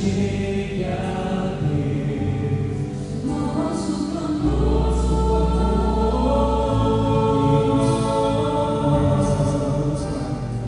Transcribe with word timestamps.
Savior. 0.00 1.07